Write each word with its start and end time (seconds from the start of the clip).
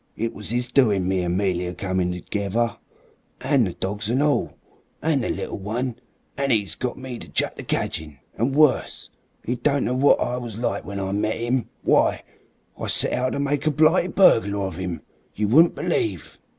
It 0.17 0.33
was 0.33 0.51
'is 0.51 0.67
doing 0.67 1.07
me 1.07 1.21
and 1.21 1.37
'Melia 1.37 1.75
come 1.75 2.11
together. 2.11 2.75
An' 3.41 3.65
the 3.65 3.73
dogs 3.73 4.09
an' 4.09 4.19
all. 4.19 4.57
An' 4.99 5.21
the 5.21 5.29
little 5.29 5.59
one. 5.59 5.97
An' 6.37 6.51
'e 6.51 6.67
got 6.79 6.97
me 6.97 7.19
to 7.19 7.29
chuck 7.29 7.55
the 7.55 7.61
cadgin'. 7.63 8.17
An' 8.35 8.53
worse. 8.53 9.11
'E 9.45 9.53
don't 9.57 9.85
know 9.85 9.93
what 9.93 10.19
I 10.19 10.37
was 10.37 10.57
like 10.57 10.85
when 10.85 10.99
I 10.99 11.11
met 11.11 11.35
'im. 11.39 11.69
Why, 11.83 12.23
I 12.79 12.87
set 12.87 13.13
out 13.13 13.33
to 13.33 13.39
make 13.39 13.67
a 13.67 13.71
blighted 13.71 14.15
burglar 14.15 14.65
of 14.65 14.79
'im 14.79 15.01
you 15.35 15.47
wouldn't 15.47 15.75
believe!" 15.75 16.39